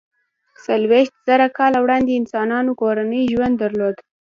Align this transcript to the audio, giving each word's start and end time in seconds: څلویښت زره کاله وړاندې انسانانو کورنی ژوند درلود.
څلویښت 0.63 1.15
زره 1.27 1.47
کاله 1.57 1.79
وړاندې 1.81 2.11
انسانانو 2.21 2.71
کورنی 2.81 3.21
ژوند 3.33 3.55
درلود. 3.63 3.95